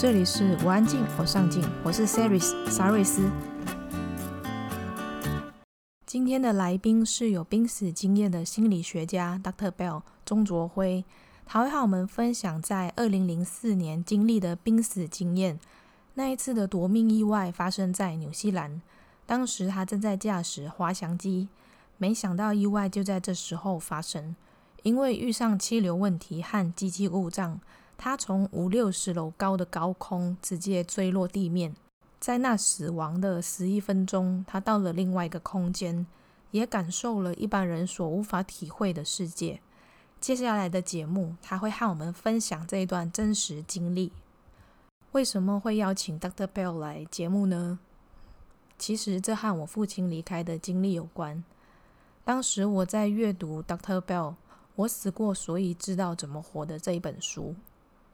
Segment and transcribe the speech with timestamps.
[0.00, 3.30] 这里是我安静，我上进，我是 Saris 沙瑞斯。
[6.06, 9.70] 今天的来宾是有濒死经验的心理学家 Dr.
[9.70, 11.04] Bell 钟卓辉，
[11.44, 15.60] 他会和我们分享在二零零四年经历的濒死经验。
[16.14, 18.80] 那一次的夺命意外发生在纽西兰，
[19.26, 21.48] 当时他正在驾驶滑翔机，
[21.98, 24.34] 没想到意外就在这时候发生。
[24.82, 27.60] 因为遇上气流问题和机器故障，
[28.02, 31.74] 他从五六十楼高的高空直接坠落地面。
[32.18, 36.06] 在那死亡的十一分钟，他到了另外一个空间，
[36.50, 39.60] 也感受了一般人所无法体会的世界。
[40.18, 44.10] 接下来的节目，他会和我们分享这一段真实经历。
[45.12, 46.46] 为什么会邀请 Dr.
[46.46, 47.78] Bell 来节目呢？
[48.78, 51.44] 其实这和我父亲离开的经历有关。
[52.24, 54.00] 当时我在阅读 Dr.
[54.00, 54.30] Bell
[54.76, 57.54] 《我死过，所以知道怎么活》的这一本书。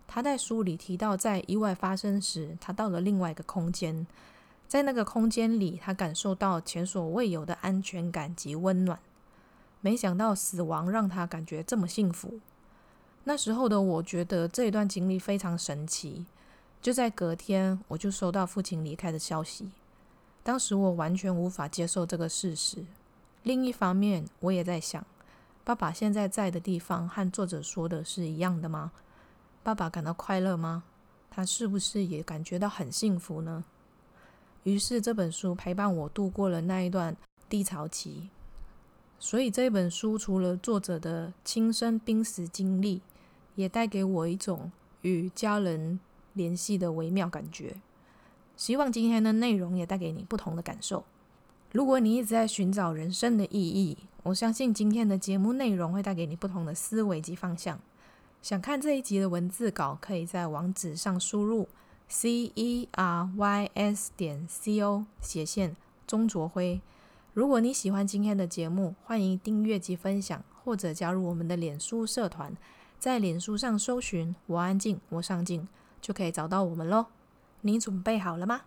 [0.07, 4.07] 他在书里提到，在意外发生时，他到了另外一个空间，
[4.69, 8.99] 在那个空间里，他感受到前所未有的安全感及温暖。
[9.81, 12.41] 没想到死亡让他感觉这么幸福。
[13.25, 16.25] 那时候的我觉得这一段经历非常神奇。
[16.81, 19.71] 就在隔天，我就收到父亲离开的消息。
[20.45, 22.85] 当时我完全无法接受这个事实。
[23.43, 25.05] 另一方面，我也在想，
[25.65, 28.93] 爸爸现在在的地方和作者说的是一样的吗？
[29.67, 30.85] 爸爸感到快乐吗？
[31.29, 33.65] 他是不是也感觉到很幸福呢？
[34.63, 37.17] 于是这本书陪伴我度过了那一段
[37.49, 38.29] 低潮期。
[39.19, 43.03] 所以这本书除了作者的亲身濒死经历，
[43.57, 44.71] 也带给我一种
[45.03, 45.99] 与家人
[46.35, 47.75] 联系的微妙感觉。
[48.57, 51.03] 希望今天的内容也带给你不同的感受。
[51.73, 57.81] 如果你一直在寻找人生的意义，我相信今天的节目内容会带给你不同的思维及方向。
[58.43, 61.69] 想看这一集的文字稿，可以在网址上输入
[62.09, 65.77] c e r y s 点 c o 斜线
[66.07, 66.81] 钟卓辉。
[67.35, 72.57] 如果你喜欢今天的节目，欢迎订阅及分享，或者加入我们的脸书社团，
[72.99, 75.67] 在脸书上搜寻“我安静，我上镜”，
[76.01, 77.07] 就可以找到我们喽。
[77.63, 78.63] 你准备好了吗？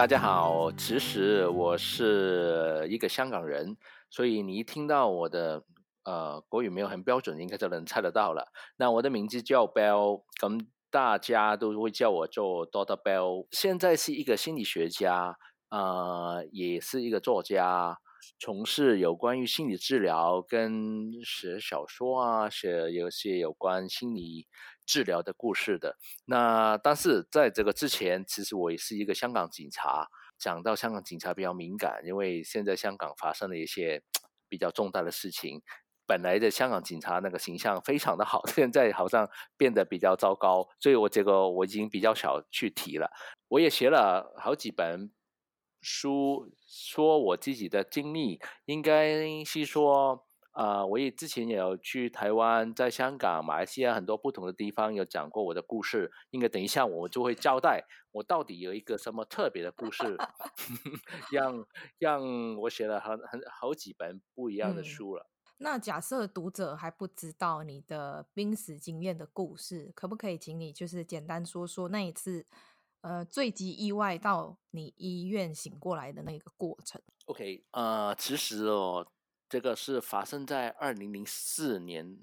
[0.00, 3.76] 大家好，其实我是一个香港人，
[4.08, 5.62] 所以你一听到我的
[6.04, 8.50] 呃国语没有很标准，应该就能猜得到了。
[8.78, 13.46] 那我的名字叫 Bell，咁大家都会叫我做 Doctor Bell。
[13.50, 15.36] 现在是一个心理学家，
[15.68, 17.98] 呃，也是一个作家，
[18.38, 24.46] 从事有关于心理治疗，跟写小说啊，写有些有关心理。
[24.86, 25.96] 治疗的故事的
[26.26, 30.08] 那，但是在这个之前，其实我也是一个香港警察。
[30.38, 34.02] 讲到香港警察比较敏感，因为现在香港发生了一些
[34.48, 35.60] 比较重大的事情。
[36.06, 43.10] 本来的香港警察那个形象非常的好， 现在好像变得比较糟糕，所以我这个我已经比较少去提了。
[43.48, 45.12] 我也写了好几本
[45.82, 50.26] 书，说我自己的经历，应该是说。
[50.52, 56.10] 啊、呃，我也之前也有去台湾，在香港、马来西亚很多不同的地方有讲过我的故事。
[56.30, 60.18] 应该等一下我就会交代我到底有一个什么特别的故事，
[61.30, 61.64] 让
[61.98, 65.22] 让我写了很很好几本不一样的书了。
[65.22, 72.44] 嗯、那假设读者还不知道你的濒死经验的故事，可不可以请你就是简单说说那一次
[73.02, 79.06] 呃坠机意外到你医院醒过来的那个过程？OK，呃，其实哦。
[79.50, 82.16] 这个是发生在二零零四年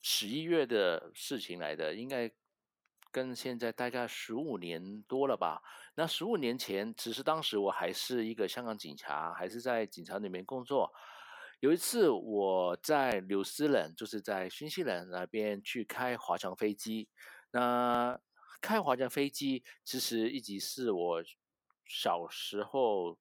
[0.00, 2.30] 十一月的事情来的，应该
[3.10, 5.60] 跟现在大概十五年多了吧。
[5.94, 10.90] 那十五年前，其实当时我还是一个香港警察，还是在警察里面工作。
[11.58, 17.10] 有一次我在纽西兰，就是在新西兰那边去开滑翔飞机。
[17.50, 18.18] 那
[18.62, 21.22] 开滑翔飞机其实一直是我
[21.84, 23.18] 小时候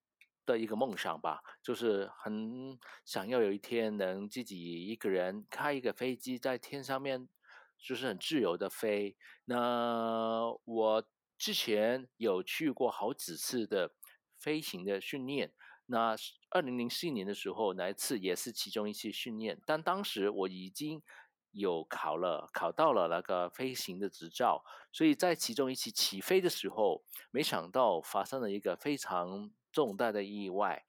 [0.50, 7.30] 的一个梦想吧，就是很想要有一天能自己一个人开一个飞机在天上面，
[7.78, 9.16] 就是很自由的飞。
[9.46, 11.08] 那我
[11.38, 13.92] 之前有去过好几次的
[14.40, 15.54] 飞行的训练，
[15.86, 16.16] 那
[16.50, 21.04] 二零零四年的时候那一次也是其中一次训练，但当时我已经
[21.52, 29.52] 有考了，考到了那个飞行的执照，所以在其中一次起飞的时候，没想到发生了一个非常。
[29.72, 30.84] 重大的意外，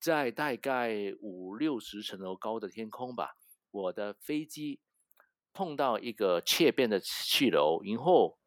[0.00, 3.36] 在大概五六十层楼高的天空吧，
[3.70, 4.80] 我的飞机
[5.52, 8.38] 碰到一个切变的气流，然后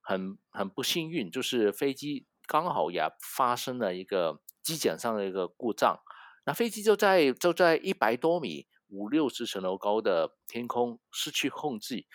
[0.00, 3.02] 很很不幸运，就是飞机刚好也
[3.36, 6.00] 发生了一个机件上的一个故障，
[6.46, 12.06] 那飞机就在就在一百多米、五六十层楼高的天空失去控制，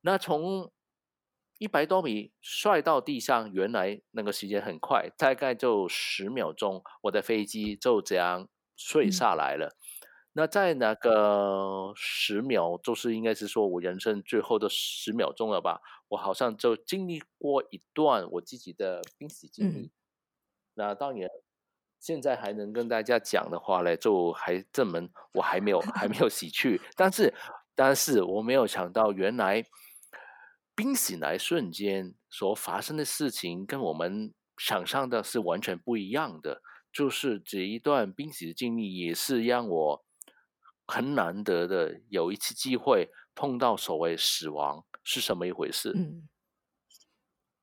[0.00, 0.72] 那从
[1.58, 9.66] 一百多米摔到地上，原来那个时间很快，大概就十秒钟，我的飞机就这样坠下来了。
[9.66, 15.80] 嗯、那在那个十秒，就是应该是说我人生最后的十秒钟了吧？
[16.10, 19.78] 我好像就经历过一段我自己的濒死经历。
[19.86, 19.90] 嗯、
[20.74, 21.28] 那当然，
[21.98, 26.80] 现在还能跟大家讲的话呢，就还证明我还没有还没有死去。
[26.94, 27.34] 但是，
[27.74, 29.64] 但是我没有想到，原来。
[30.78, 36.62] 濒死那一瞬间所发生的事情，跟我们想象的是完全不一样的。
[36.92, 40.04] 就是这一段濒死的经历，也是让我
[40.86, 45.92] 很难得的有一次机会碰到所谓死亡是什么一回事。
[45.96, 46.28] 嗯，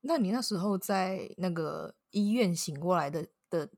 [0.01, 3.69] 那你那时候在那个医院醒过来的的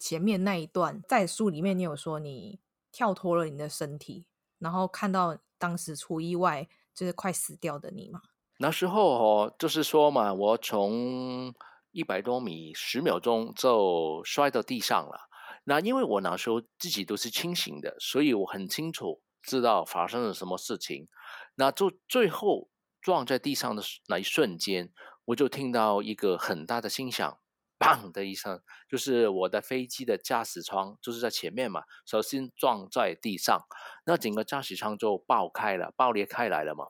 [0.00, 2.58] 前面那一段，在书里面你有说你
[2.90, 4.26] 跳脱了你的身体，
[4.58, 8.22] 然后看到当时出意外就是快死掉的你吗？
[8.62, 11.54] 那时候哦，就是说嘛，我从
[11.92, 15.30] 一百多米十秒钟就摔到地上了。
[15.64, 21.08] 那因为我那时候自己都是清醒的，所以我很清楚知道发生了什么事情。
[21.54, 22.68] 那就最后
[23.00, 24.92] 撞在地上的那一瞬间，
[25.24, 27.38] 我就听到一个很大的声响，
[27.78, 28.60] 砰的一声，
[28.90, 33.58] 就是我的飞机的驾驶舱就是在前面嘛，首先撞在地上，
[34.04, 36.88] 那整个驾驶舱就爆开了，爆裂开来了嘛。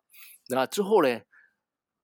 [0.48, 1.20] 那之后呢？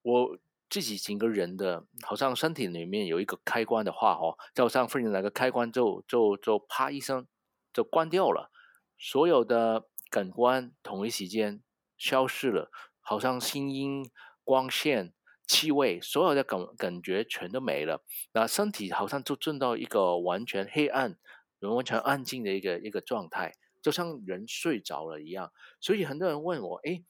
[0.07, 0.39] 我
[0.69, 7.27] 自己整个人的，好像身体里面有一个开关的话，哦，就好像忽然那个开关就就就啪一声
[7.73, 8.49] 就关掉了，
[8.97, 11.61] 所有的感官同一时间
[11.97, 12.71] 消失了，
[13.01, 14.09] 好像声音、
[14.45, 15.13] 光线、
[15.45, 18.01] 气味，所有的感感觉全都没了，
[18.31, 21.17] 那身体好像就进到一个完全黑暗、
[21.59, 23.51] 完全安静的一个一个状态，
[23.81, 25.51] 就像人睡着了一样。
[25.81, 27.03] 所以很多人问我，哎，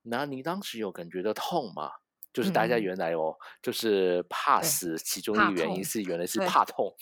[0.00, 1.90] 那你当时有感觉到痛吗？
[2.38, 6.94] 就是大家原来哦，嗯、就是怕死，其中一个原因是原来是怕痛。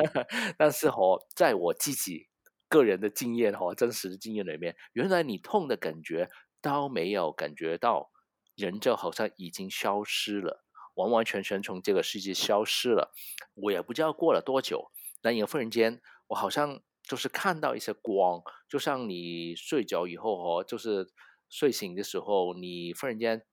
[0.56, 2.26] 但是哦，在我自己
[2.70, 6.30] 个人的经验哦，真实的经验里面，原来你痛的感觉
[6.62, 8.10] 都没有感觉到，
[8.56, 10.64] 人就好像已经消失了，
[10.94, 13.12] 完完全全从这个世界消失了。
[13.56, 14.90] 我也不知道过了多久，
[15.20, 21.12] 那也忽然间，我好像就是看到一些光，就像你睡着以后哦，就是
[21.50, 23.44] 睡醒的时候，你忽然间。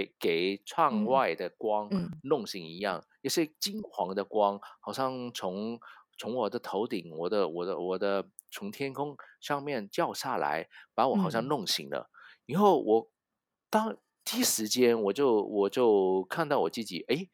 [0.00, 1.90] 被给窗外的光
[2.22, 5.78] 弄醒一样，也是金黄的光，好像从
[6.16, 12.10] 从我的头顶，我的我的我的从天空上面掉下来，把我好像弄醒了。
[12.46, 13.10] 然后我
[13.68, 13.94] 当
[14.24, 17.28] 第一时间，我就我就看到我自己，哎，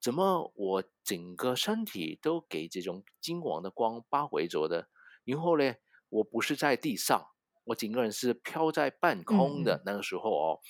[0.00, 4.88] 怎么我整个身体都给这种金黄的光包围着的？
[5.24, 5.74] 然后呢，
[6.10, 7.26] 我不是在地上，
[7.64, 9.82] 我整个人是飘在半空的。
[9.84, 10.60] 那个时候哦。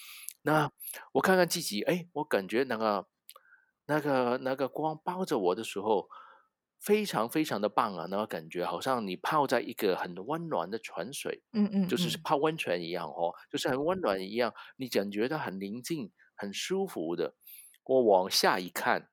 [0.46, 0.70] 那
[1.12, 3.06] 我看看自己，哎，我感觉那个、
[3.86, 6.06] 那个、那个光包着我的时候，
[6.78, 8.06] 非常非常的棒啊！
[8.10, 17.34] 那个感觉好像你泡在一个很温暖的泉水，嗯，嗯嗯，就是泡温泉一样哦，就是很温暖一样，你感觉到很宁静、很舒服的。
[17.84, 19.08] 我往下一看，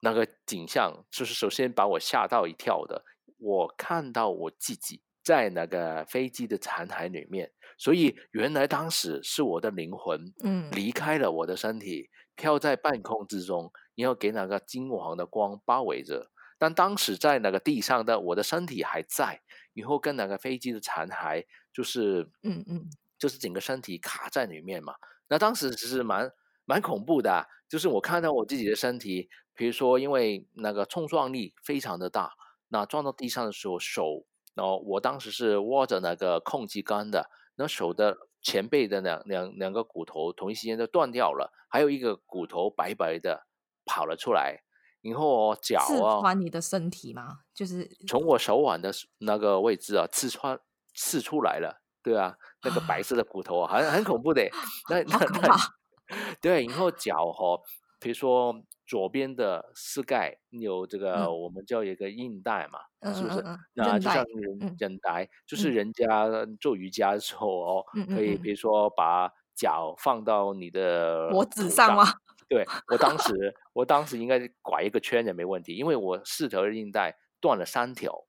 [0.00, 3.02] 那个景象就是首先把我吓到一跳的，
[3.38, 7.50] 我看到我自己在那个飞机的残骸里面。
[7.80, 16.30] 所以原来当时是我的灵魂，嗯，离开了我的身体，飘在半空之中，然后给那个金黄的光包围着。
[16.58, 19.40] 但当时在那个地上的我的身体还在，
[19.72, 22.84] 以后跟那个飞机的残骸，就是，嗯嗯，
[23.18, 24.96] 就是整个身体卡在里面嘛。
[25.30, 26.30] 那当时其实蛮
[26.66, 32.34] 蛮恐怖的，就是我看到我自己的身体，比如说因为那个冲撞力非常的大，
[32.68, 37.30] 那撞到地上的时候手，然后我当时是握着那个控制杆的。
[37.60, 43.46] 那手的前背的两两两个骨头同一时间都断掉了，还有一个骨头白白的
[43.84, 44.62] 跑了出来，
[45.02, 47.40] 然后脚啊，刺穿你的身体吗？
[47.52, 50.58] 就是从我手腕的那个位置啊，刺穿
[50.94, 54.48] 刺出来了，对啊，那个白色的骨头啊，很很恐怖的，
[54.88, 55.56] 那 那那，
[56.40, 57.60] 对，然后脚哈，
[58.00, 58.54] 比如说。
[58.90, 63.44] 左边的膝盖有这个，嗯、我们叫一个韧带嘛，嗯、是不是？
[63.72, 66.26] 那就像人韧带，就是人家
[66.60, 72.02] 做瑜伽的时候哦，嗯、可以比如说把脚放到你的脖子上吗？
[72.48, 78.24] 对，我当 时，我当时应该拐一个圈也没问题，因为我四条韧带断了三条，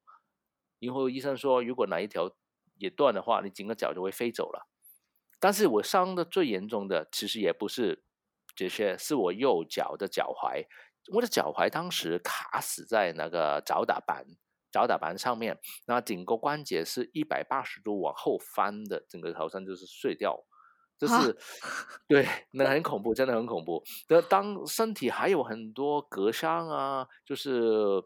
[0.79, 2.31] 然后医生说，如果哪一条
[2.77, 4.67] 也断的话，你整个脚就会飞走了。
[5.39, 8.03] 但是我伤的最严重的，其实也不是。
[8.55, 10.65] 这些是我右脚的脚踝，
[11.13, 14.25] 我的脚踝当时卡死在那个脚打板
[14.71, 20.45] 脚打板上面，那整个关节是一百八十度往后翻的，整个好像就是碎掉，
[20.97, 21.27] 就是、啊、
[22.07, 23.83] 对，那很恐怖，真的很恐怖。
[24.07, 28.01] 那当身体还有很多割伤啊，就是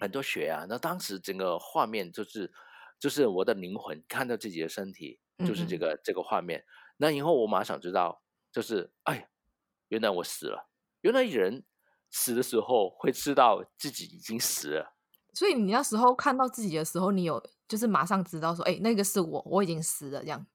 [0.00, 2.52] 很多血啊，那当时整个画面就是
[2.98, 6.64] 就是我的灵魂看到自己的身体，就是这个这个画面。
[6.96, 9.28] 那以后我马上知道，就是哎，
[9.88, 10.68] 原来我死了，
[11.00, 11.64] 原来人
[12.10, 14.94] 死的时候会知道自己已经死了。
[15.34, 20.46] 所以你那时候看到自己的时候，你有就是马上知道说，哎，那个是我，我已经死了这样。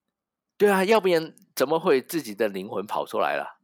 [0.58, 3.60] 对啊，要不然怎么会自己的灵魂跑出来了？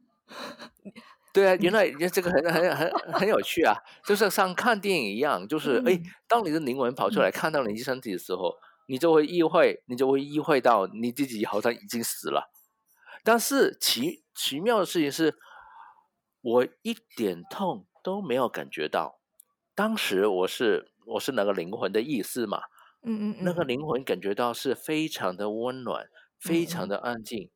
[1.32, 8.54] 对啊，原来这个很很很很有趣啊，就是像看电影一样，就 是哎，当你的灵魂跑出来看到你身体的时候，
[8.86, 12.50] 你就会意会，你就会意会到你自己好像已经死了。
[13.22, 15.38] 但是奇奇妙的事情是，
[16.40, 19.18] 我一点痛都没有感觉到。
[19.74, 20.88] 当时我是。
[21.06, 22.62] 我是那个灵魂的意思嘛，
[23.02, 27.50] 嗯嗯，那个灵魂感觉到是非常的温暖，嗯、非常的安静，嗯、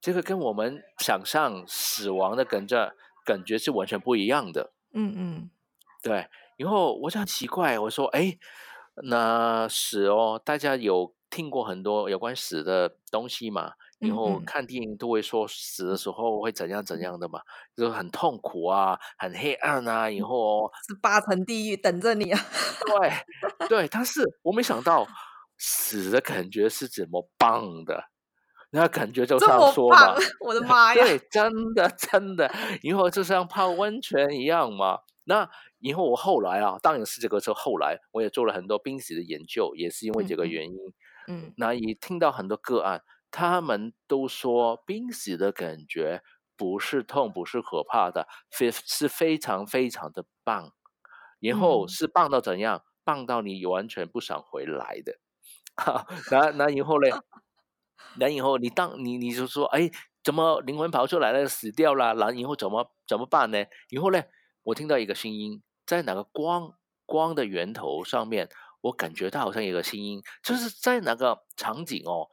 [0.00, 2.92] 这个跟我们想象死亡的感觉
[3.24, 5.50] 感觉是完全不一样的，嗯嗯，
[6.02, 6.26] 对。
[6.56, 8.36] 然后我就很奇怪，我说，哎，
[9.04, 13.74] 那死哦，大家有听过很多有关死的东西嘛？
[14.00, 17.40] 以后看电影都会说死的时候会怎样怎样的嘛，
[17.76, 22.40] 就是很痛苦啊，很黑暗啊，以后是八层地狱等着你啊。
[22.86, 25.06] 对对，但是我没想到
[25.58, 28.04] 死的感觉是怎么棒的，
[28.70, 30.14] 那感觉就像说嘛，
[30.44, 32.48] 我的 妈呀，对，真的真的，
[32.82, 35.00] 以后就像泡温泉一样嘛。
[35.24, 35.50] 那
[35.80, 40.76] 以后我后来啊，当然是这个时候，后来我也做了很多濒死的研究，也是因为这个原因。
[41.26, 43.02] 嗯，嗯那也听到很多个案。
[43.30, 46.22] 他们都说濒死的感觉
[46.56, 50.72] 不是痛，不是可怕的，非是非常非常的棒。
[51.40, 52.78] 然后是棒到怎样？
[52.78, 55.18] 嗯、棒到你完全不想回来的。
[56.32, 57.22] 那那以后呢？
[58.16, 59.90] 那以后你当你你就说，哎，
[60.24, 62.14] 怎么灵魂跑出来了，死掉了？
[62.14, 63.64] 然后怎么怎么办呢？
[63.90, 64.22] 以后呢？
[64.64, 66.74] 我听到一个声音，在哪个光
[67.06, 68.48] 光的源头上面，
[68.80, 72.28] 我感觉到好像有个声音，就是在哪个场景哦。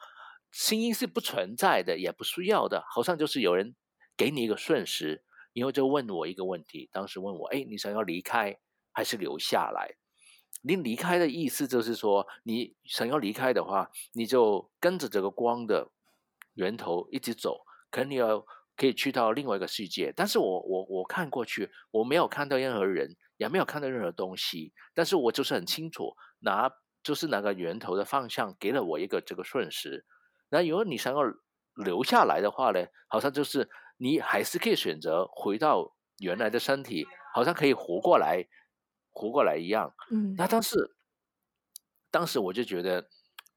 [0.56, 3.76] 声音是不存在的，也不需要的，好像就是有人
[4.16, 5.22] 给你一个瞬时，
[5.52, 6.90] 然后就问我一个问题。
[6.94, 8.58] 当时问我：“哎，你想要离开
[8.94, 9.96] 还是留下来？”
[10.64, 15.92] 你离开的意思就是说，你想要离开的话，你就跟着这个光的
[16.54, 18.40] 源头一直走，可能你要
[18.78, 20.14] 可以去到另外一个世界。
[20.16, 26.72] 但是我我我看过去，我没有看到任何人，也没有看到任何东西，但是我就是很清楚，哪
[27.04, 30.06] 就是哪个源头的方向给了我一个这个瞬时。
[30.50, 31.22] 那如果你想要
[31.76, 38.48] 留下来的话呢，好像就是你还是可以选择回到原来的身体，好像可以活过来，
[39.12, 39.94] 活过来一样。
[40.12, 40.96] 嗯，那但是，
[42.12, 43.10] 当时我就觉得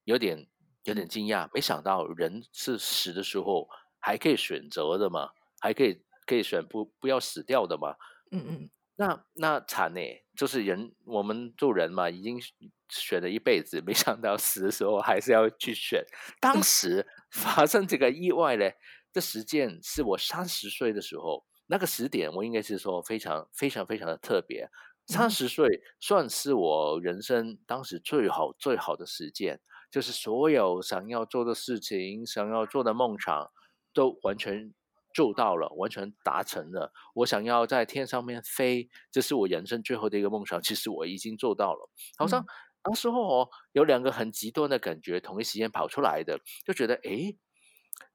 [0.05, 0.49] 有点
[0.85, 3.69] 有点惊讶，没想到人是死的时候
[4.01, 5.31] 还可以选择的嘛，
[5.61, 7.95] 还可以可以选不不要死掉的嘛。
[8.33, 10.01] 嗯嗯，那那惨呢，
[10.37, 12.41] 就是人我们做人嘛，已经。
[12.89, 16.05] 选了一辈子，没想到死的时候还是要去选。
[16.41, 18.71] 当时 发生这个意外呢，
[19.13, 24.69] 这时间是我三十岁的时候，那个时点我应该是说非常非常非常的特别。
[25.07, 25.67] 三十岁
[26.01, 33.51] 算是我人生当时最好最好的时间，就是所有想要做的事情、想要做的梦想
[33.95, 34.75] 都完全
[35.15, 36.93] 做到了，完全达成了。
[37.15, 42.45] 我想要在天上面飞，这是我人生最后的一个梦想，其实我已经做到了，好像。
[42.85, 47.37] 当时候哦，有两个很极端的感觉，同一时间跑出来的，就觉得诶，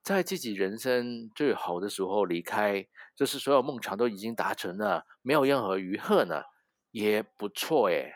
[0.03, 6.46] 在自己人生最好的时候离开，就是所有梦想都已经达成了，没有任何余恨了，
[6.91, 8.13] 也不错诶。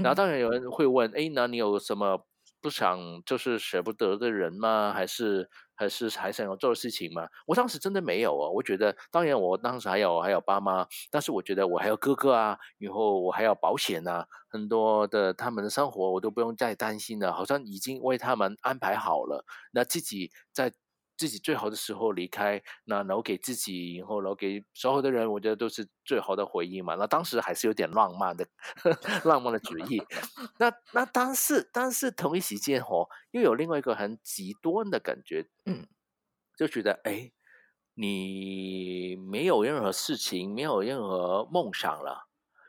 [0.00, 2.26] 然后当然有人会问，诶，那你有什么？
[2.60, 4.92] 不想就是舍不得的人吗？
[4.92, 7.28] 还是还是还想要做的事情吗？
[7.46, 8.50] 我当时真的没有啊。
[8.50, 19.44] 我觉得，当然我当时还有还有爸妈，但是我觉得我还有哥哥啊，以后我还有保险啊，很多的他们的生活我都不用再担心了，好像已经为他们安排好了。
[19.72, 20.72] 那自己在。
[21.18, 26.94] 自己最好的时候离开，那留给自己，然后留给所有的人，我觉得都是最好的回忆嘛。
[26.94, 28.46] 那当时还是有点浪漫的，
[28.76, 30.00] 呵 呵浪漫的主义。
[30.58, 35.88] 那那但是但是同一时间哦，又有另外一个很极端的感觉，嗯，
[36.56, 37.32] 就觉得哎，
[37.94, 42.28] 你没有任何事情，没有任何梦想了，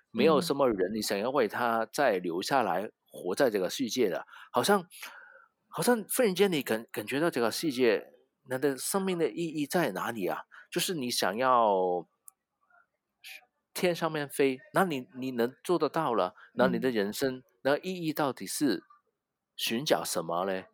[0.10, 4.88] 没有什么人你想要为他再留下来活在这个世界的，好像
[5.68, 8.16] 好像忽然间你感感觉到这个世界。
[8.50, 10.44] 那的生命的意义在哪里啊？
[10.72, 12.08] 就是你想要
[13.74, 18.84] 天上面飞，那你你能做得到了，那你的人生那意义到底是
[19.56, 20.66] 寻找什么嘞？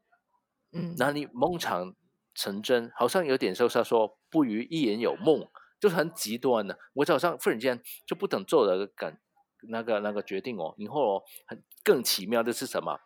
[0.72, 1.96] 嗯，那你梦想
[2.34, 5.48] 成真，好像有点说他说不如一人有梦，
[5.79, 6.77] 就是很极端的。
[6.94, 9.20] 我早上忽然间就不等做了个感
[9.70, 13.00] 那个那个决定哦，以后哦很更奇妙的是什么？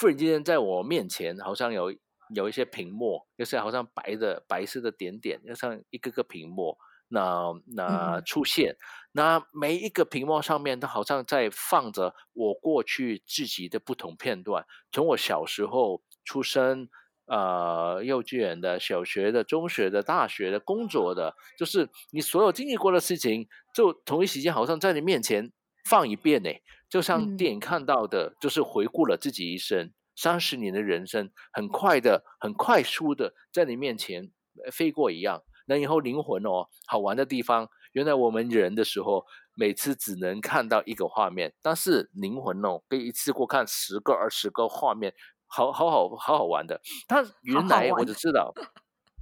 [0.00, 1.92] 忽然间在我面前好像有
[2.34, 6.76] 有一些屏幕，就是好像白的白色的点点，就像一个个屏幕。
[7.10, 8.76] 那那出现，嗯、
[9.12, 16.86] 那每一个屏幕上面都好像在放着我过去自己的不同片段，从我小时候出生，
[17.24, 25.50] 呃，幼稚园的、小学的、中学的、大学的、工作的，就是你所有经历过的事情，就同一时间好像在你面前
[25.88, 26.50] 放一遍呢，
[26.90, 34.32] 就像电影看到的，就是回顾了自己一生三十、嗯、年的人生，很快的、很快速的在你面前
[34.72, 35.44] 飞过一样。
[35.66, 45.14] 那以后灵魂哦，好玩的地方，原来我们人的时候，每次只能看到一个画面，但是灵魂哦，可以一次过看十个、二十个画面，
[45.46, 46.80] 好好好好好玩的。
[47.06, 48.62] 但原来我就知道，好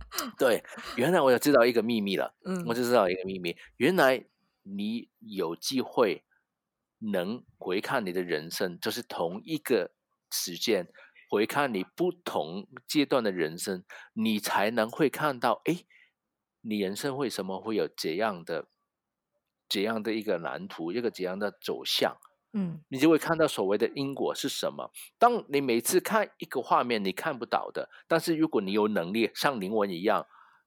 [0.25, 0.62] 好对，
[0.97, 2.35] 原来我就知道一个秘密了。
[2.47, 4.25] 嗯，我就知道一个秘密，原来
[4.62, 6.25] 你有机会
[7.00, 9.91] 能回看你的人生，就是同一个
[10.37, 10.88] 时间
[11.31, 15.85] 回看你不同阶段的人生，你才能会看到，哎。
[16.69, 18.66] 你人生为什么会有这样的、
[19.69, 22.16] 这样的一个蓝图，一个怎样的走向？
[22.55, 24.90] 嗯，你就会看到所谓的因果是什么。
[25.16, 30.26] 当你每次看一个画面，你看不到的，但是如果你有能力像灵魂一样。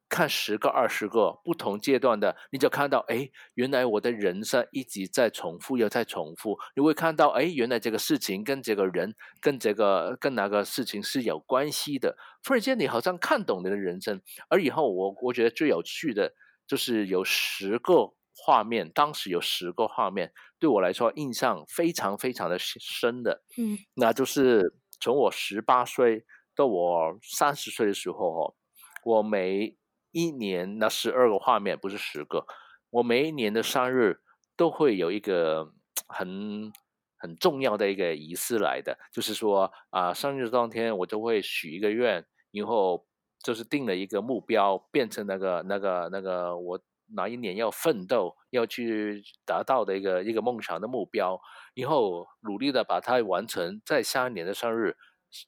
[0.10, 6.58] 看十个、二十个不同阶段的，你就看到，哎，原来我的人生一直在重复，又在重复。
[6.76, 12.18] 你会看到，哎，原来这个事情跟这个人、跟这个、跟哪个事情是有关系的。
[12.44, 14.20] 忽然间，你好像看懂你的人生。
[14.50, 16.34] 而以后我，我我觉得最有趣的，
[16.68, 23.44] 就是有十个画面，当时有十个画面，对我来说印象非常非常的深的。
[23.58, 26.26] 嗯，那就是从我十八岁
[26.56, 28.56] 到我三十岁的时候，
[29.04, 29.76] 我每
[30.12, 32.46] 一年那十二个画面不是十个，
[32.90, 34.22] 我每一年的生日
[34.56, 35.72] 都会有一个
[36.08, 36.72] 很
[37.18, 43.06] 很重要的一个仪式来的，就是说啊、呃，生日当天我就会许一个愿，然后
[43.44, 46.82] 就是定了一个目标，变成那个那个那个我
[47.14, 51.40] 哪一年要奋斗要去达到的一个一个梦想的目标，
[51.76, 54.98] 然后努力的把它完成，在下一年的生日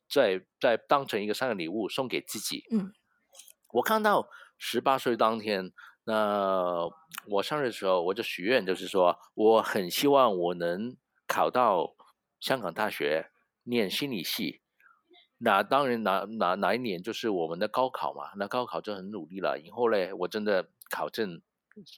[0.07, 2.63] 再再当成一个生日礼物送给自己。
[2.71, 2.93] 嗯，
[3.73, 4.29] 我看到。
[4.63, 5.71] 十八岁当天，
[6.03, 6.87] 那
[7.27, 10.95] 我生日的时候，我就许愿，就是说，我很希望我能
[11.27, 11.95] 考到
[12.39, 13.31] 香港大学
[13.63, 14.61] 念心理系。
[15.39, 18.33] 那当然，哪哪哪一年就是我们的高考嘛？
[18.37, 19.59] 那高考就很努力了。
[19.59, 21.41] 以后嘞，我真的考进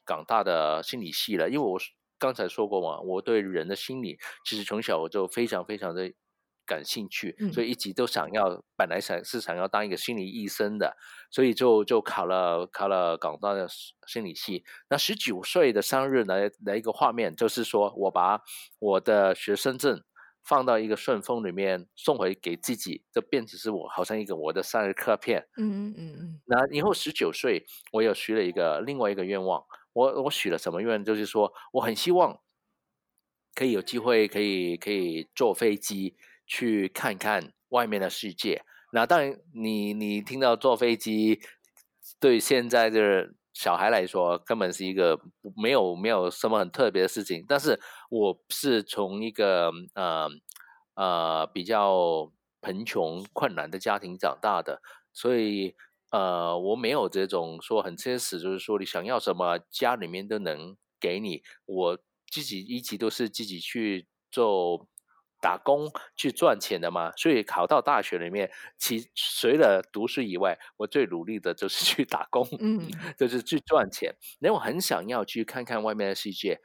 [0.06, 1.50] 港大的心理系了。
[1.50, 1.78] 因为我
[2.18, 6.14] 刚才说过嘛，我对人的心理其实从小我就非常非常的。
[6.66, 10.96] 感兴趣，所以一直都想要，嗯、本来想是想要当一个心理医生的，
[11.30, 13.68] 所以就就考了考了港大的
[14.08, 14.64] 心理系。
[14.90, 18.42] 那十九岁的生日来来一个画面，就是说我把
[18.80, 20.04] 我的学生证
[20.44, 25.48] 放到一个顺丰里面送回给自己，这变成是我好像一个我的生日卡片。
[25.58, 26.42] 嗯嗯嗯嗯。
[26.46, 31.04] 那以后十九岁，我又许了一个另外一个愿望，我我许了什么愿？
[31.04, 32.42] 就是说我很希望
[33.56, 36.18] 可以有机会可以可以坐飞机。
[36.46, 38.64] 去看看外面的世界。
[38.92, 41.40] 那当然你，你听到坐飞机，
[42.20, 45.20] 对现在的小孩来说，根本是一个
[45.56, 47.44] 没有没有什么很特别的事情。
[47.48, 47.80] 但是
[48.12, 50.30] 我是从一个呃
[50.94, 54.80] 呃比较贫穷困难的家庭长大的，
[55.12, 55.74] 所以
[56.12, 61.42] 呃我没有这种说很奢侈，就是说你想要什么，家里面都能给你。
[61.66, 64.88] 我自己一直都是自己去做。
[65.44, 72.80] 打工去赚钱的嘛，所以考到大学里面，其除了读书以外，我最努力的就是去打工，嗯，
[73.18, 74.16] 就是去赚钱。
[74.40, 76.62] 因为我很想要去看看外面的世界，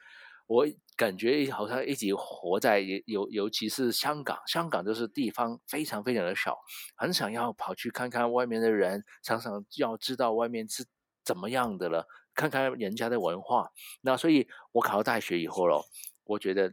[0.46, 0.64] 我
[0.96, 6.56] 感觉好像一直活在尤尤其是香港，香港就是地方非常非常的小，
[6.94, 10.86] 很想要跑去看看外面的人，常常要知道外面是
[11.24, 13.70] 怎么样的了，看看人家的文化。
[14.02, 15.84] 那所以我考到大学以后咯，
[16.22, 16.72] 我觉得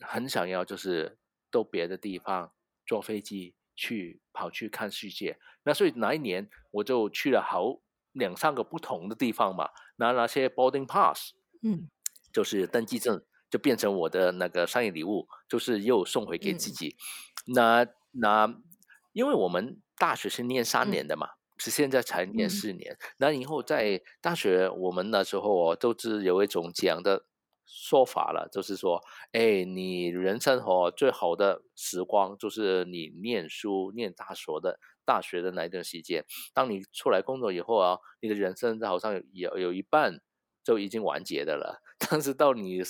[0.00, 1.19] 很想要就是。
[1.50, 2.52] 到别的地方
[2.86, 7.80] 坐飞机去跑去看世界，那所以那一年我就去了好
[8.12, 11.32] 两三个不同的地方嘛，拿那些 boarding pass，
[11.62, 11.88] 嗯，
[12.32, 16.96] 就是登记证，就变成我的那个商业礼物，就是又送回给自己。
[17.46, 18.54] 嗯、那那
[19.12, 27.24] 因为我们大学是念三年的嘛，嗯、是现在才念四年，嗯、那以后在大学我们那时候都是有一种这样的。
[27.72, 29.00] 说法了，就是说，
[29.32, 36.24] 哎，你人生活最好的时光就是你念书、念大学的大学的那一段时间。
[36.52, 40.20] 当你出来工作以后啊，你的人生好像有有一半
[40.64, 41.80] 就已经完结的了。
[42.10, 42.80] 但是到你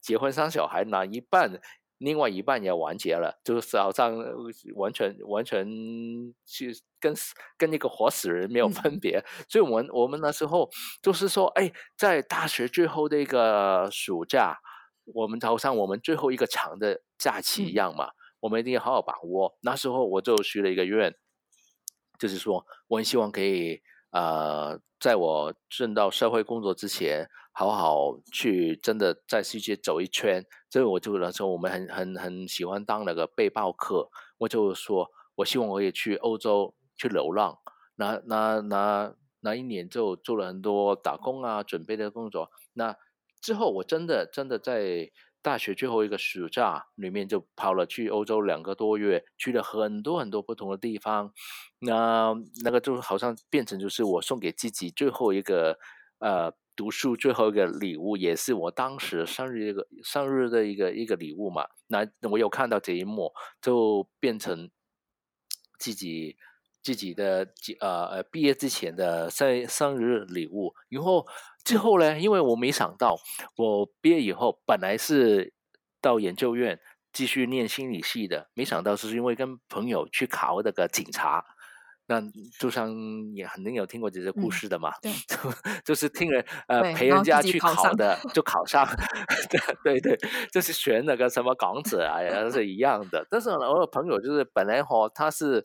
[0.00, 1.60] 结婚生小孩那一半，
[2.00, 4.16] 另外一半也完结了，就是好像
[4.74, 5.66] 完全完全
[6.46, 7.14] 去跟
[7.56, 9.18] 跟那个活死人没有分别。
[9.18, 10.68] 嗯、所以我们我们那时候
[11.02, 14.56] 就是说，哎，在大学最后的一个暑假，
[15.04, 19.56] 我们好像我们最后一个长的假期一样嘛，嗯、我们一定要好好把握。
[19.60, 21.14] 那时候我就许了一个愿，
[22.18, 23.80] 就是说我很希望可以。
[24.12, 30.44] 呃，在我进到社会工作之前，好好去真的在世界走一圈。
[30.70, 37.58] 所以我就那时候我们很很很喜欢当那个背包客，我就说，我希望我可以去欧洲去流浪。
[37.96, 42.50] 那那那那一年就做了很多打工啊，准备的工作。
[42.74, 42.96] 那
[43.42, 45.10] 之后我真的真的在。
[45.42, 51.32] 大学最后一个暑假里面就跑了去欧洲两个多月，去了很多很多不同的地方。
[51.78, 55.78] 那那个就好像变成就是我送给自己最后一个
[56.18, 61.66] 呃读书最后一个礼物，也是我当时生日一个生日的一个一个礼物嘛。
[61.88, 64.70] 那我有看到这一幕，就变成
[65.78, 66.38] 自己。
[66.82, 67.46] 自己的
[67.80, 71.26] 呃呃毕业之前的生生日礼物，以后
[71.62, 73.18] 之后呢，因为我没想到，
[73.56, 75.52] 我毕业以后本来是
[76.00, 76.80] 到研究院
[77.12, 81.44] 继续念心理系的，没想到是因为跟朋友去考那个警察，
[82.10, 82.20] 那
[82.58, 82.92] 就像
[83.32, 88.84] 也肯定有听过这些故事的嘛，嗯、 对，就是听人呃陪人家去考的，考就考上，
[89.82, 93.24] 对对对，就是选那个什么港子啊，都是一样的。
[93.30, 95.64] 但是我有朋友就是本来哈他是。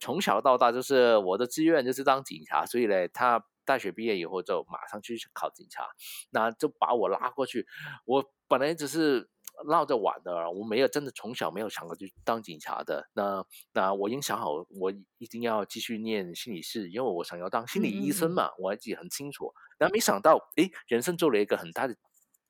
[0.00, 5.82] 从小到大就是我的志愿就是当警察，所以呢，他大学毕业以后就马上去考警察，
[6.28, 7.66] 那就把我拉过去。
[8.04, 9.30] 我本来只是
[9.66, 13.08] 闹着玩的，我没有真的从小没有想过去当警察的。
[13.14, 19.52] 那那我已经想好，我一定要继续念心理系，因为我想要当心理医生嘛，我还记得很清楚。
[19.78, 21.96] 然后没想到，诶，人生做了一个很大的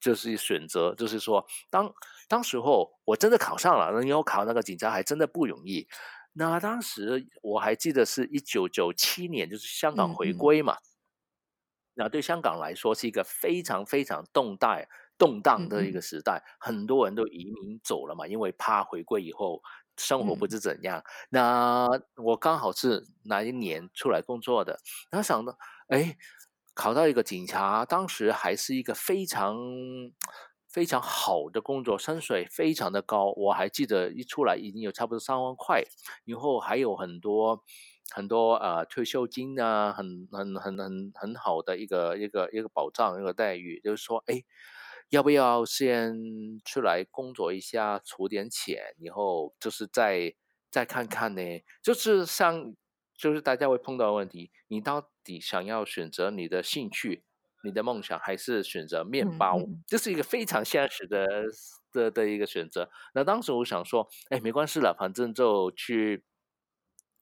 [0.00, 1.92] 就是选择，就是说，当
[2.28, 5.88] 当时候我真的考上了，那以后考那个警察还真的不容易。
[6.34, 10.76] 那当时我还记得是一九九七年，就是香港回归嘛。
[11.94, 14.80] 那对香港来说是一个非常非常动荡
[15.18, 19.60] 动荡的一个时代，很多人都移民走了嘛，因为怕回归以后
[19.96, 21.00] 生活不知怎样。
[21.00, 21.88] 嗯、那
[22.22, 24.78] 我刚好是那一年出来工作的，
[25.10, 26.16] 然后想到，哎，
[26.74, 29.56] 考到一个警察，当时还是一个非常。
[30.70, 35.82] 非常好的工作，薪水非常的高，我还记得一出来已经有差不多三万块，
[36.26, 37.64] 以后还有很多
[38.10, 44.44] 很多呃退休金啊，很很很很很好的一个一个一个保障一个待遇，就是说，哎，
[45.10, 46.14] 要不要先
[46.64, 50.34] 出来工作一下，储点钱，以后就是再
[50.70, 51.42] 再看看呢？
[51.82, 52.74] 就是像
[53.16, 57.24] 就是大家会碰到的问题，你到底想要选择你的兴趣？
[57.64, 61.26] 你的梦想还是选择面包，这是一个非常现实的
[61.92, 62.88] 的的一个选择。
[63.14, 66.22] 那当时我想说，哎，没关系了，反正就去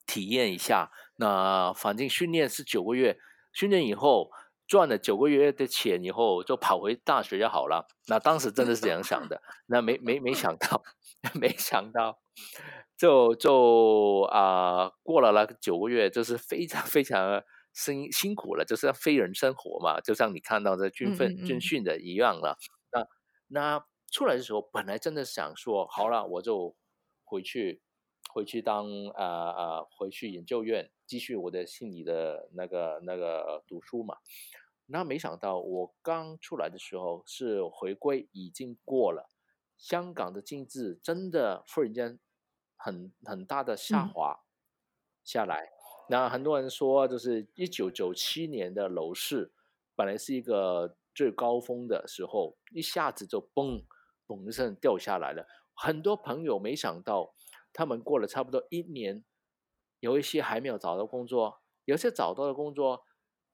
[0.07, 0.93] 体验一下。
[1.17, 3.19] 那反正训练是九个月，
[3.55, 4.31] 训练以后
[4.67, 7.87] 赚了九个月的钱以后，就跑回大学就好了。
[8.09, 9.41] 那当时真的是这样想的。
[9.67, 10.83] 那没没没想到，
[11.35, 12.19] 没想到，
[12.97, 17.43] 就就啊、呃，过了那个九个月，就是非常非常。
[17.79, 22.57] 辛辛苦了，就是非人生活嘛，就像你看到的军训、军训的一样了。
[22.91, 23.07] 那
[23.49, 26.75] 那出来的时候，本来真的想说，好了，我就
[27.23, 27.83] 回去，
[28.33, 34.17] 回去当啊啊、呃呃，回去研究院继续我的心理的那个那个读书嘛。
[34.87, 39.29] 那没想到，我刚出来的时候是回归已经过了，
[39.79, 42.19] 香港的经济真的忽然间
[42.77, 44.41] 很很大的下滑
[45.25, 45.65] 下来。
[45.65, 45.73] 嗯
[46.09, 49.51] 那很多人说，就是一九九七年的楼市
[49.97, 53.83] 本来是一个最高峰的时候，一下子就嘣
[54.29, 55.45] 嘣一声掉下来了。
[55.75, 57.35] 很多朋友没想到，
[57.73, 59.25] 他们过了差不多一年，
[60.01, 63.05] 有一些还没有找到工作，有些找到的工作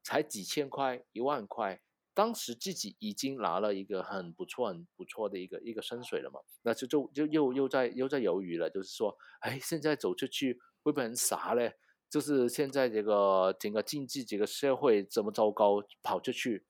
[0.02, 1.83] 才几千块、一万块，
[2.14, 11.76] 当时自己已经拿了一个很不错、很不错的一个一个薪水了嘛，那就就就又又在又在犹豫了，就是说，哎，现在走出去会不会很傻嘞？
[12.11, 16.66] 就是现在这个整个经济、这个社会这么糟糕，跑出去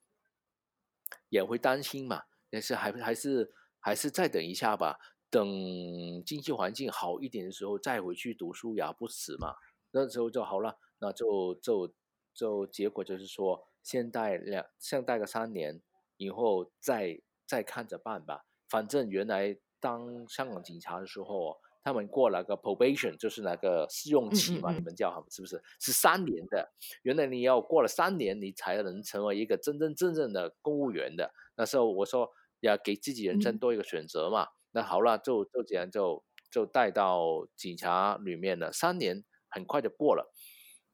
[1.28, 2.22] 也会担心嘛。
[2.48, 4.98] 但是还还是还是再等一下吧，
[5.32, 9.54] 等经济环境好一点的时候再回去读书也不迟嘛。
[9.90, 11.94] 那时候就好了，那就就
[12.34, 15.80] 就结果就是说，先待两先待个三年，
[16.18, 18.44] 以后再再看着办吧。
[18.68, 25.62] 反正原来当香港警察的时候，他们过了个 probation，就是那个试用期嘛，嗯嗯嗯，你们叫他们是不是？
[25.80, 26.70] 是三年的。
[27.04, 31.32] 原来你要过了三年，你才能成为一个真真正正的公务员的。
[31.56, 34.48] 那时候我说要给自己人生多一个选择嘛。
[34.72, 38.72] 嗯、那好了，就就这样就就带到警察里面了。
[38.72, 40.32] 三年很快就过了，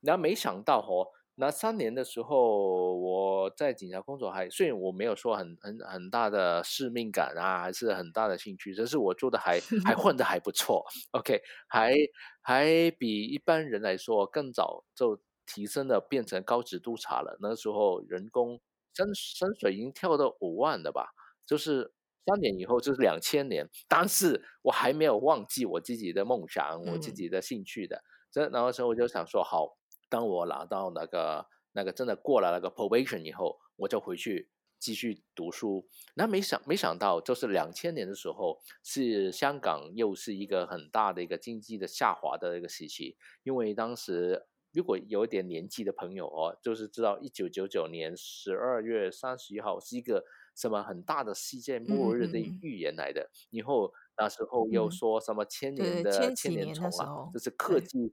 [0.01, 1.09] 那没想到哦。
[1.41, 11.95] 那三年的时候，我在警察工作还虽然我没有说很很很大的使命感啊，还是很大的兴趣，但是我做的还 还混得还不错，OK，还
[12.43, 17.39] 还比一般人来说更早就提升了，变成高级督察了。
[17.41, 18.61] 那时候人工
[18.95, 21.07] 薪薪水已经跳到五万了吧？
[21.47, 21.93] 就是
[22.29, 28.05] 三年以后就是两千年，但是我还没有忘记我自己的梦想，我自己的兴趣的。
[28.31, 29.79] 这、嗯、然后时候我就想说好。
[30.11, 35.87] 当我拿到那个那个真的过了那个 probation 以后，我就回去继续读书。
[36.15, 43.19] 那没想没想到，就是两千年的时候，是香港又是一个很大的一个经济的下滑的一个时期。
[43.43, 50.25] 因为当时如果有一点年纪的朋友哦，就是知道一九九九年十二月三十一号是一个
[50.59, 53.31] 什么很大的世界末日的预言来的。
[53.51, 58.13] 以后那时候又说什么千年的千年虫啊，就是科技。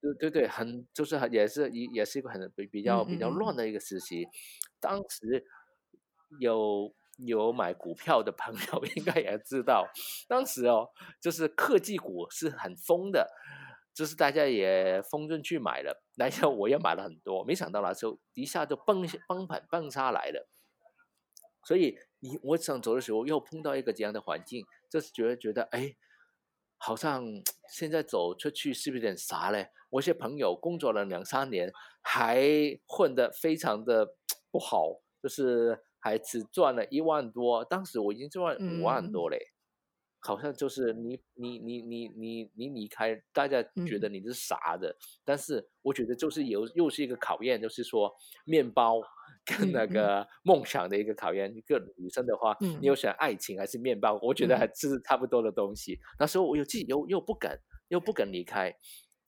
[0.00, 4.26] 对对对，很就是很也是也也是一个很比比较比较乱的一个时期。
[4.78, 5.42] 当时
[6.40, 6.94] 有
[7.26, 9.86] 有买股票的朋友 应该也知道，
[10.28, 10.88] 当时哦，
[11.22, 13.26] 就是科技股是很疯的，
[13.94, 16.04] 就是大家也疯进去买了。
[16.16, 20.46] 那时候我也买了很多，没想到那时候一下就崩崩盘崩下来了。
[21.66, 25.94] 所以你我想走的时候又碰到一个这样的环境，就是觉得觉得哎。
[26.76, 27.24] 好像
[27.70, 29.70] 现在走出去是不是有点傻嘞？
[29.88, 31.72] 我一些朋友工作了两三年，
[32.02, 32.44] 还
[32.86, 34.16] 混得非常的
[34.50, 37.64] 不好，就是还只赚了一万多。
[37.64, 39.38] 当时我已经赚五万多嘞。
[39.38, 39.52] 嗯
[40.26, 48.10] 好像就是你你你你你你离开，大家觉得你是傻的，嗯、但是我觉得就是有又是一个考验，就是说
[48.46, 49.02] 面包
[49.44, 51.54] 跟那个梦想的一个考验。
[51.56, 54.18] 一个女生的话，嗯、你有选爱情还是面包？
[54.22, 55.94] 我觉得还是差不多的东西。
[55.94, 58.74] 嗯、那时候我又自己又又不敢又不敢离开，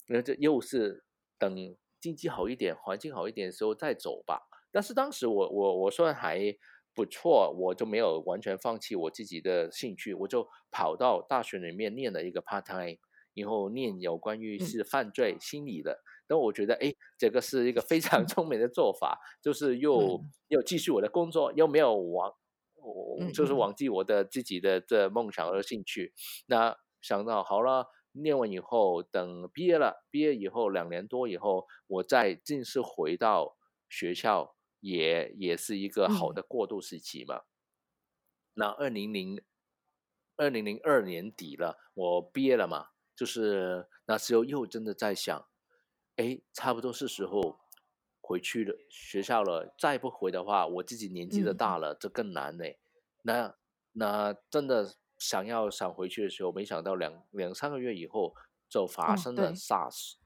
[0.09, 1.05] 那这又是
[1.39, 4.41] 等经济好一点、环境好一点的时候再走吧。
[4.71, 6.57] 但是当时我我我算还。
[6.97, 12.99] 不错，我就没有完全放弃我自己的兴趣，我就跑到大学里面念了一个 part time，
[13.35, 16.01] 然后念有关于是犯罪心理的。
[16.27, 22.33] 但我觉得，哎，这个是一个非常 聪明的做法，就是又又继续我的工作，又没有忘，
[22.75, 26.13] 我就是忘记我的自己的这梦想和兴趣。
[26.47, 33.57] 那想到好了，念完以后，等毕业了，毕业以后两年多以后，我再正式回到
[33.89, 34.55] 学校。
[34.81, 37.39] 也也是一个好的过渡时期嘛。
[37.39, 37.43] 嗯、
[38.55, 39.43] 那二零零
[40.37, 45.49] 二零零二年底了，我毕业了嘛，就是那时候又真的在想，
[46.17, 47.59] 哎，差不多是时候
[48.21, 49.75] 回去了学校了。
[49.79, 52.65] 再不回的话，我自己年纪的大了，这、嗯、更难呢。
[53.23, 53.55] 那
[53.93, 58.35] 那真的想要想回去的时候，没想到两两三个月以后
[58.69, 60.15] 就发生了 SARS。
[60.15, 60.26] 哦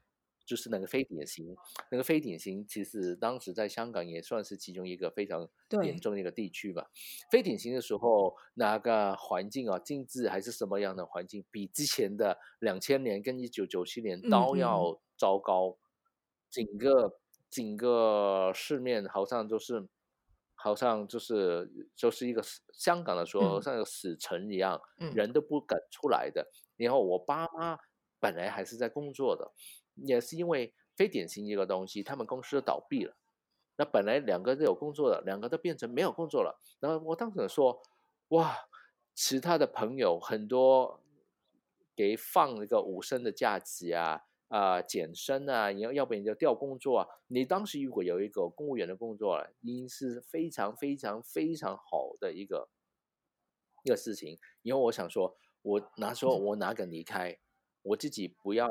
[0.51, 1.57] 就是那个非典型，
[1.93, 5.49] 那个非典型其实当时在香港也算是其中一个非常
[5.85, 6.91] 严重的一个地区吧。
[7.31, 15.69] 非典型的时候，那个环境啊，经济还是什么样的环境，比之前的两千年跟一九九七年都要糟糕。
[15.69, 15.79] 嗯、
[16.51, 19.87] 整个整个市面好像就是，
[20.57, 26.45] 好像就是就是一个香港的时候像个死城一样，嗯、人都不敢出来的。
[26.77, 27.79] 然后我爸妈
[28.19, 29.53] 本来还是在工作的。
[30.05, 33.17] 也是因为非典型一个东西，他们公司倒闭了。
[33.77, 36.61] 那本来两个都有工作的，两个都变成没有工作了。
[36.81, 37.81] 然后我当时说，
[38.29, 38.55] 哇，
[39.15, 41.01] 其他的朋友很多
[41.97, 47.09] 给放那个五升的假期啊，啊、呃，减薪啊，要要不然就调工作啊。
[47.29, 52.69] 你当时如果有一个公务员的工作，已经是非常非常非常好的一个
[53.83, 54.39] 一个事情。
[54.61, 57.39] 因为我想说，我那时候我哪敢离开？
[57.83, 58.71] 我自己不要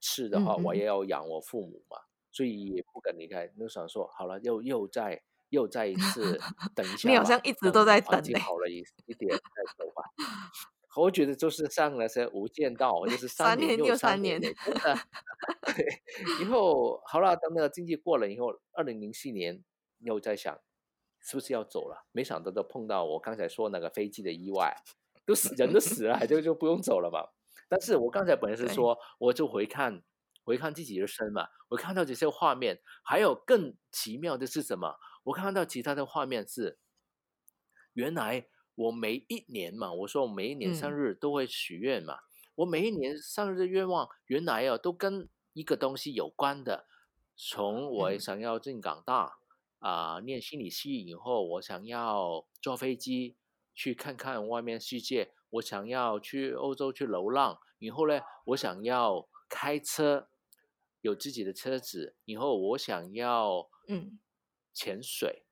[0.00, 1.96] 吃的话，嗯、我也要养我父母嘛，
[2.30, 3.46] 所以也不敢离开。
[3.48, 6.38] 就想说，好了，又又再又再一次
[6.74, 7.08] 等一下。
[7.08, 8.22] 你好像一直都在等。
[8.40, 10.02] 好了一一点再走吧。
[10.96, 14.40] 我觉得就是上了些无间道，就是三年又三年。
[14.40, 14.52] 对，
[16.42, 19.62] 以后好了，等那个经济过了以后，二零零四年
[20.00, 20.60] 又在想，
[21.20, 22.06] 是不是要走了？
[22.10, 24.76] 没想到都碰到我刚才说那个飞机的意外，
[25.24, 27.30] 都死人都死了，就就不用走了嘛。
[27.70, 30.02] 但是我刚才本来是说，我就回看
[30.42, 34.96] 回看自己的身嘛，我看到这些画面，还有更奇妙的是什么？
[35.22, 36.80] 我看到其他的画面是，
[37.92, 46.88] 原来我每一年嘛，我说我每一年生日都会许愿嘛，嗯、我每一年生日的愿望原来啊都跟一个东西有关的。
[47.36, 49.38] 从我想要进港大
[49.78, 53.36] 啊、嗯呃，念心理系以后，我想要坐飞机
[53.74, 60.28] 去看看外面世界，我想要去欧洲去流浪，以后呢，我想要开车，
[61.00, 64.18] 有自己的车子，以后我想要嗯
[64.72, 65.44] 潜水，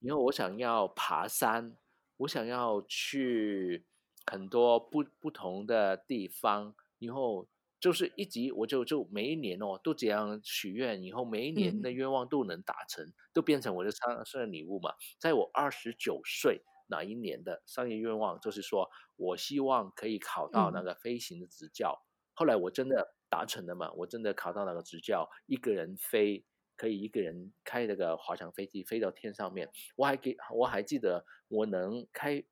[0.00, 1.76] 以后我想要爬山。
[2.20, 3.84] 我想要去
[4.24, 7.46] 很多不不同的地方，以后
[7.78, 14.94] 就是一直我就就每一年哦都这样许愿，以后每一年的愿望都能达成，嗯、都变成我的生生日礼物嘛。
[15.18, 22.04] 在我二十九岁那一年的商业愿望，就是说我希望可以考到那个飞行的执照。
[22.04, 23.92] 嗯、后来我真的达成了嘛？
[23.92, 26.44] 我真的考到那个执照，一个人飞。
[26.78, 32.44] 可以一个人开那个滑翔飞机飞到天上面，我还给我还记得我能开，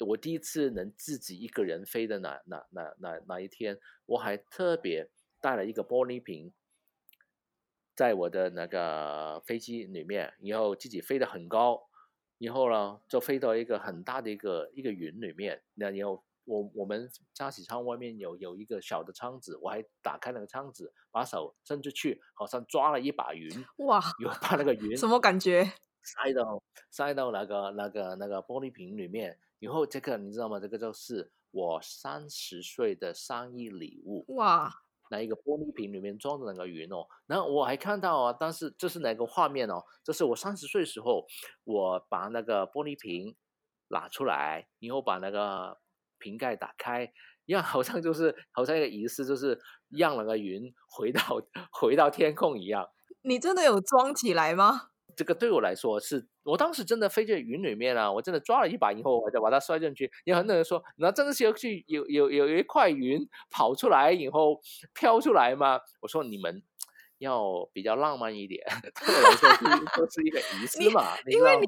[0.00, 5.08] 我第一次能自己一个人飞的那那那那那一天，我还特别
[5.40, 6.52] 带了一个玻璃瓶，
[7.94, 11.89] 在我的那个飞机里面，然后自己飞得很高，
[12.40, 16.24] 然后呢就飞到一个很大的一个一个云里面，那然后。
[16.46, 23.48] 我我们驾驶舱外面有有一个小的窗子，我还打开那个窗子，把手伸出去，好像抓了一把云，
[23.86, 24.00] 哇！
[24.18, 25.62] 有把那个云什么感觉？
[26.02, 30.58] 塞到塞到那个那个那个玻璃瓶里面，以后这个你知道吗？
[30.58, 34.72] 这个就是我三十岁的生日礼物，哇！
[35.10, 39.84] 那一个玻璃瓶里面装的那个云哦，然后我还看到啊，但是这是哪个画面哦？
[40.02, 41.26] 这是我三十岁时候，
[41.64, 43.36] 我把那个玻璃瓶
[43.88, 45.78] 拿出来，然后把那个。
[46.22, 47.10] 瓶盖打开，
[47.46, 51.22] 一样好像就是好像一个仪式，就是让那个云回到
[51.72, 52.86] 回到天空一样。
[53.22, 54.90] 你真的有装起来吗？
[55.20, 60.10] 这个对我来说是，我当时真的飞在云里面啊，我真的抓了一把以后，我就把它摔进去。
[60.24, 64.58] 有很多人说，那真的是有去有有有一块云跑出来以后
[64.94, 65.78] 飘出来吗？
[66.00, 66.62] 我说你们
[67.18, 68.64] 要比较浪漫一点，
[69.04, 71.14] 对我来说是都是一个仪式嘛。
[71.26, 71.66] 你因为你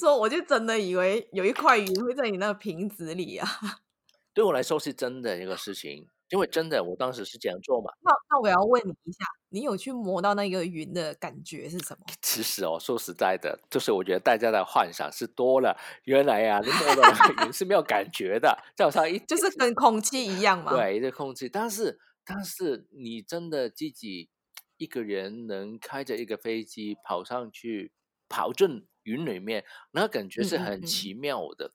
[0.00, 3.46] 说，我就真的以为有一块云会在你那个瓶子里啊。
[4.32, 7.92] 对我来说是真的一个事情，因为真的，我当时是这样做嘛。
[8.02, 12.04] 那那我要问你一下，你有去摸到那个云的感觉是什么？
[12.22, 15.76] 其实哦，说实在的，就是我觉得大家的幻想是多了。
[16.04, 20.72] 原来呀、啊，你摸到那个云是没有感觉的，就好像一就是跟空气一样嘛。
[20.72, 21.48] 对，这空气。
[21.48, 24.30] 但是但是你真的自己
[24.76, 27.92] 一个人能开着一个飞机跑上去，
[28.28, 31.66] 跑进云里面，那感觉是很奇妙的。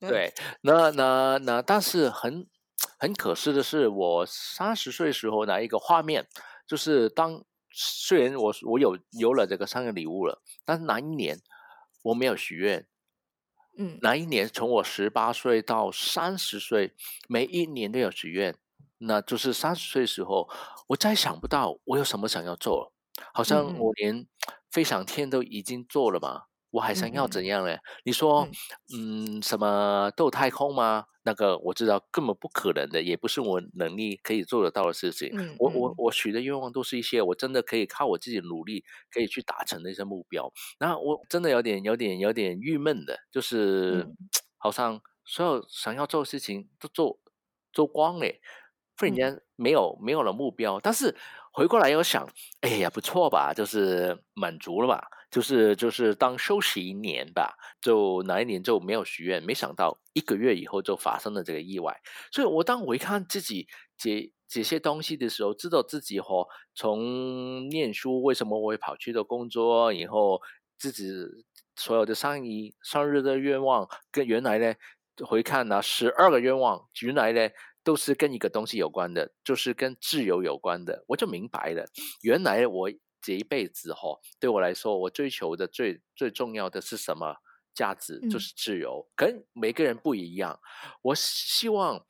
[0.00, 2.48] 嗯嗯对，那那那，但是很
[2.98, 6.26] 很可惜的是，我三十岁时候那一个画面，
[6.66, 11.40] 就是当虽然我我有有了这个生日礼物了，但是哪一年
[12.02, 12.86] 我没有许愿。
[13.78, 16.94] 嗯，哪一年从我十八岁到三十岁，
[17.28, 18.54] 每一年都有许愿。
[18.98, 20.48] 那就是三十岁时候，
[20.88, 22.92] 我再想不到我有什么想要做，
[23.32, 24.26] 好像我连
[24.70, 26.42] 飞上天都已经做了嘛。
[26.70, 27.74] 我还想要怎样呢？
[27.74, 28.48] 嗯、你说，
[28.94, 31.06] 嗯，嗯，什么斗太空吗？
[31.24, 35.30] 那个我知道根本不可能的，也不是我能力可以做得到的事情。
[35.32, 40.52] 嗯、我我我许的愿望都是一些我真的可以靠我自己努力可以去达成的一些目标。
[40.80, 44.16] 那我真的有点有点有点郁闷的，就是、嗯、
[44.58, 47.18] 好像所有想要做的事情都做
[47.72, 48.26] 做光了，
[48.98, 50.80] 忽然间没有、嗯、没有了目标。
[50.80, 51.16] 但是
[51.52, 52.28] 回过来又想，
[52.62, 55.08] 哎呀，不错吧，就是满足了吧。
[55.32, 61.98] 就是就是当休息一年吧，就哪一年就没有许愿，没想到一个月以后就发生了这个意外。
[62.30, 63.66] 所以我当我一看自己
[63.96, 70.38] 这这些东西的时候，知道自己和从念书为什么我会跑去的工作，以后
[70.78, 71.10] 自己
[71.76, 74.74] 所有的上一、生日的愿望，跟原来呢
[75.26, 77.48] 回看呢十二个愿望，原来呢
[77.82, 81.06] 都是跟一个东西有关的，就是跟自由有关的。
[81.08, 81.86] 我就明白了，
[82.20, 82.90] 原来我。
[83.22, 87.36] 这一辈子哈，对我来说，我追求的最最重要的是什么
[87.72, 88.20] 价值？
[88.28, 89.08] 就是自由。
[89.14, 90.58] 可能每个人不一样。
[91.02, 92.04] 我希望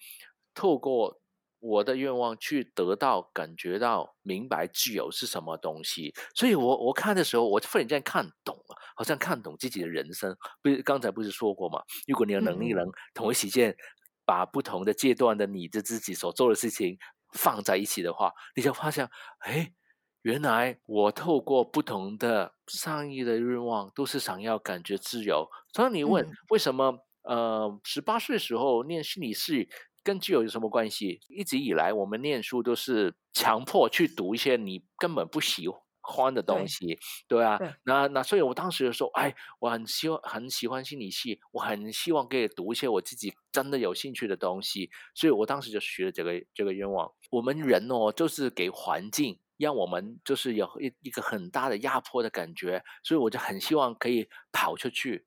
[0.55, 1.21] 透过
[1.61, 6.13] 我的愿望去得到、感觉到、明白自由是什么东西。
[6.35, 10.37] 所以我我看的时候，我忽然间看懂了，好像看懂自己的人生。
[10.63, 11.83] 不是刚才不是说过嘛？
[12.09, 12.85] 如果你有能力能
[13.15, 13.77] 同一时间
[14.25, 16.99] 把不同的阶段的你的自己所做的事情
[17.35, 19.09] 放在一起的话，你就发现，
[19.41, 19.73] 哎。
[20.23, 25.49] 原来我透过不同的善意的愿望，都是想要感觉自由。
[25.75, 26.99] 所以你问、嗯、为什么？
[27.25, 29.69] 呃，十八岁时候念心理系
[30.03, 31.21] 跟自由有什么关系？
[31.29, 35.69] 一直以来我们念书都是强迫去读一些你根本不喜
[36.01, 36.99] 欢的东西，
[37.29, 47.09] 对，对啊，对那那所以我当时就说，哎，我很希望很喜欢心理系，我很希望可以读一些我自己真的有兴趣的东西，所以我当时就许了这个这个愿望。
[47.31, 55.27] 我们人哦，就是给环境让我们就是有一一个很大的压迫的感觉，所以我就很希望可以跑出去。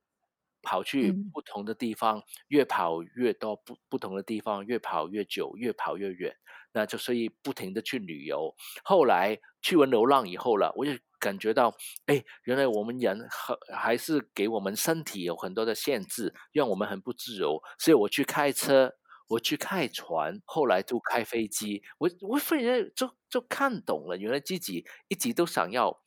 [0.67, 6.35] 跑去不同的地方，嗯、越跑越多不不同的地方，越跑越久，越跑越远。
[6.73, 8.55] 那就所以不停的去旅游。
[8.83, 11.71] 后来去完流浪以后了，我就感觉到，
[12.07, 17.61] 哎，原来我们人还还是给我们身体有很多的限制，让我们很不自由。
[17.77, 18.91] 所以我去开车，
[19.27, 21.81] 我去开船，后来就开飞机。
[21.97, 26.01] 我我忽然就就看懂了，原来自己一直都想要。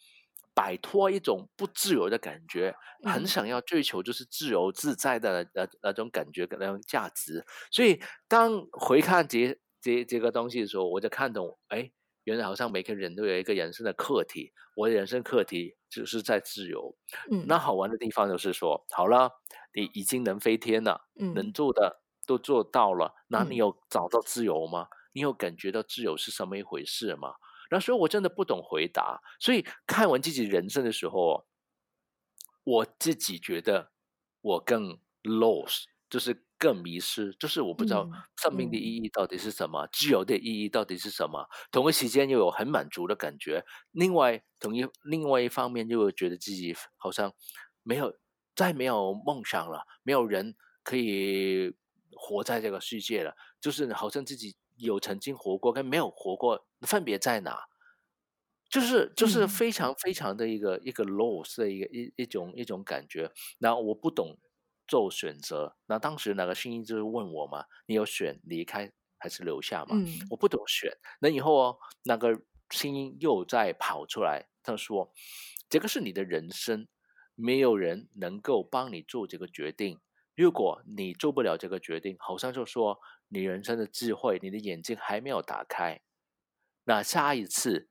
[0.54, 7.46] 摆脱一种不自由的感觉，很想要追求就是自由自在的那那种感觉跟那种价值。
[7.70, 11.92] 所以当回看这这这个东西的时候，我就看懂，哎，
[12.24, 14.52] 原来好像每个人都有一个人生的课题。
[14.74, 16.92] 我的人生课题就是在自由。
[17.30, 19.30] 嗯，那好玩的地方就是说，好了，
[19.72, 24.86] 你已经能飞天了，嗯，能做的都做到了，那你有找到自由吗？
[25.14, 27.32] 你有感觉到自由是什么一回事吗？
[27.70, 31.46] 那所以我真的不懂回答，所以看完自己人生的时候，
[32.64, 33.90] 我自己觉得
[34.42, 41.46] 我更 lost，就是更迷失，就是我不知道生命的意义到底是什么，嗯、自由的意义到底是什么。
[41.70, 47.32] 同一时间又有很满足的感觉，另外同一另外一方面又觉得自己好像
[47.82, 48.14] 没有
[48.54, 51.74] 再没有梦想了，没有人可以
[52.18, 54.56] 活在这个世界了，就是好像自己。
[54.80, 57.64] 有曾经活过跟没有活过分别在哪？
[58.70, 63.28] 就是就是非常非常的一个、嗯、一个 loss 的一个一一种一种感觉。
[63.58, 64.38] 那我不懂
[64.86, 65.76] 做选择。
[65.86, 70.96] 那当时那个声音就是问我嘛：“你有选离开还是留下嘛？”嗯、我不懂选。
[71.18, 72.40] 那以后哦，那个
[72.70, 75.12] 声音又再跑出来，他说
[75.68, 76.86] ：“这个是你的人生，
[77.34, 79.98] 没有人能够帮你做这个决定。
[80.38, 82.98] 如果你做不了这个决定，好像就说。”
[83.30, 86.00] 你人生的智慧，你的眼睛还没有打开，
[86.84, 87.90] 那下一次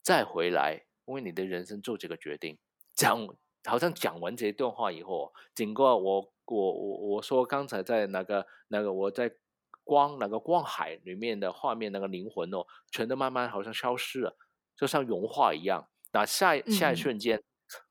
[0.00, 2.56] 再回来为你的人生做这个决定。
[2.94, 3.26] 讲
[3.64, 9.34] 好像讲完这一段话以后，经过我我我我说刚才在那个那个我在
[9.82, 14.36] 光那个光海里面的画面，那个灵魂哦，全都慢慢好像消失了，
[14.76, 15.88] 就像融化一样。
[16.12, 17.36] 那下下一瞬间。
[17.36, 17.42] 嗯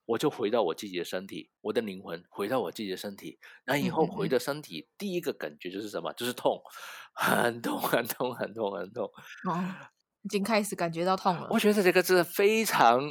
[0.07, 3.37] 我就回到我自己的身体，我的灵魂回到我自己的身体。
[3.65, 6.13] 那以后回的身体，第一个感觉就是什么？
[6.13, 6.61] 就是痛，
[7.13, 9.05] 很痛，很痛，很痛，很痛。
[9.49, 9.75] 哦，
[10.23, 11.47] 已经开始感觉到痛了。
[11.51, 13.01] 我觉得这个是非常，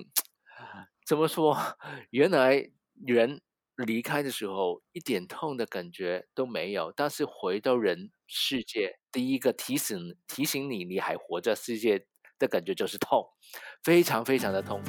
[1.07, 1.57] 怎么说？
[2.11, 2.71] 原来
[3.07, 3.43] 人
[3.77, 12.07] 离开的时候一点痛的感觉都没有，但是回到人世界，第一个提醒提醒你你还活着世界
[12.39, 13.29] 的感觉就是痛，
[13.83, 14.81] 非常非常的痛。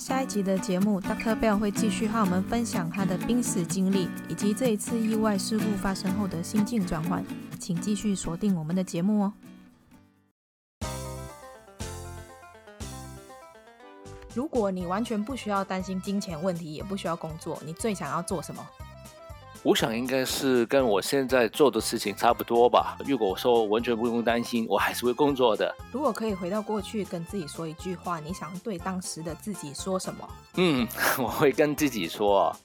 [0.00, 1.38] 下一集的节目，Dr.
[1.38, 7.22] Bell 会继续和我们分享他的濒死经历，以及这一次意外事故发生后的心境转换。
[7.58, 9.32] 请继续锁定我们的节目哦。
[14.34, 18.66] 如果你完全不需要担心金钱问题，也不需要工作，你最想要做什么？
[19.62, 22.96] 我想应该是跟我现在做的事情差不多吧。
[23.06, 25.74] 如果我说完全不用担心，我还是会工作的。
[25.92, 30.28] 如果可以回到过去跟自己说一句话，你想对当时的自己说什么？
[30.54, 30.88] 嗯，
[31.20, 32.56] 我会跟自己说，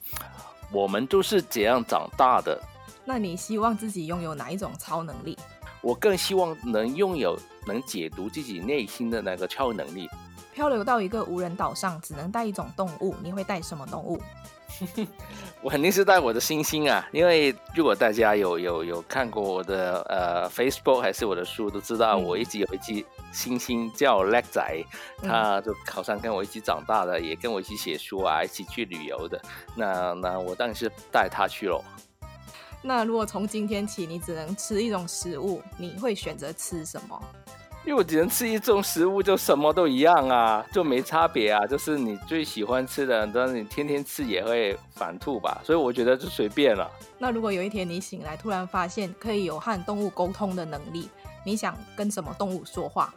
[0.72, 2.58] 我们都是这样长大的。
[3.04, 5.38] 那你希望自己拥有哪一种超能力？
[5.82, 7.38] 我更希望能拥有
[7.68, 10.10] 能解读自己内心的那个超能力。
[10.56, 14.22] 漂流到一个无人岛上，只能带一种动物，你会带什么动物？
[15.62, 24.82] 我肯定是带我的星星啊，因为如果大家有有有看过我的呃 Facebook 还是我的书，都知道我一直有一只星星叫叻仔，
[25.22, 29.42] 他就好像跟我一起长大的，也跟我一起写书啊，一起去旅游的。
[29.76, 31.84] 那那我当然是带他去喽。
[32.82, 37.22] 那如果从今天起你只能吃一种食物，你会选择吃什么？
[37.86, 41.66] 因为我只能吃一种食物，就什么都一样啊，就没差别啊。
[41.68, 45.62] 就是你最喜欢吃的，但是你天天吃也会反吐吧。
[45.64, 46.90] 所以我觉得就随便了。
[47.20, 51.10] 那如果有一天你醒来，突然发现可以有和动物沟通的能力，
[51.46, 53.14] 你想跟什么动物说话？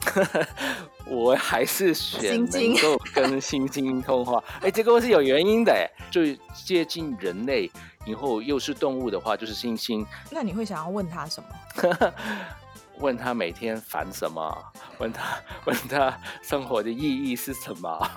[1.06, 4.42] 我还是选能够跟猩猩通话。
[4.62, 7.70] 哎，这个是有原因的，最接近人类，
[8.06, 10.06] 以后又是动物的话，就是猩猩。
[10.32, 12.12] 那你会想要问他什么？
[13.00, 14.72] 问他每天烦什么？
[14.98, 15.36] 问他
[15.66, 18.10] 问他生活的意义是什么？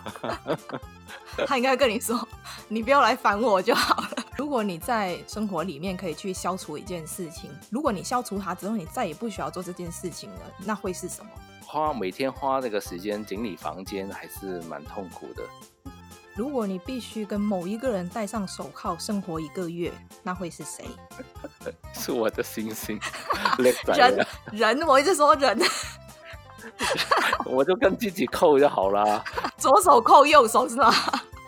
[1.48, 2.28] 他应该跟你说
[2.68, 4.10] ：“你不要来烦我就好了。
[4.38, 11.32] ”如果你在生活里面可以去消除一件事情，如果你消除它之后，你再也不需要做这件事情了，那会是什么？
[11.66, 15.44] 花每天花这个时间整理房间，还是蛮痛苦的。
[16.36, 19.92] 如果你必须跟某一个人戴上手铐生活一个月，
[20.24, 20.86] 那会是谁？
[21.94, 23.00] 是我的星星。
[23.86, 25.60] 人人，我一直说人。
[27.46, 29.24] 我就跟自己扣就好了。
[29.58, 30.92] 左手扣右手是吗？